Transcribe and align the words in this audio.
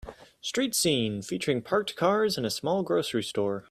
Street 0.41 0.73
scene 0.73 1.21
featuring 1.21 1.61
parked 1.61 1.95
cars 1.95 2.35
and 2.35 2.43
a 2.43 2.49
small 2.49 2.81
grocery 2.81 3.21
store 3.21 3.59